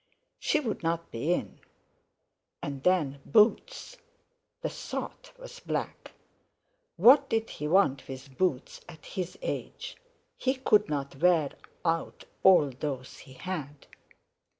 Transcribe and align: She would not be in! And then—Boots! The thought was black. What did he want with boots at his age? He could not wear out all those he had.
She 0.39 0.59
would 0.59 0.81
not 0.81 1.11
be 1.11 1.31
in! 1.31 1.59
And 2.63 2.81
then—Boots! 2.81 3.97
The 4.61 4.69
thought 4.69 5.31
was 5.37 5.59
black. 5.59 6.13
What 6.95 7.29
did 7.29 7.51
he 7.51 7.67
want 7.67 8.07
with 8.07 8.35
boots 8.35 8.81
at 8.89 9.05
his 9.05 9.37
age? 9.43 9.97
He 10.37 10.55
could 10.55 10.89
not 10.89 11.17
wear 11.17 11.51
out 11.85 12.23
all 12.41 12.71
those 12.71 13.19
he 13.19 13.33
had. 13.33 13.85